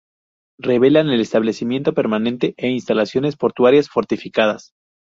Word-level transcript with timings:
Revelan 0.57 1.11
el 1.11 1.21
establecimiento 1.21 1.93
permanente 1.93 2.55
e 2.57 2.69
instalaciones 2.69 3.35
portuarias 3.37 3.87
fortificadas. 3.87 4.71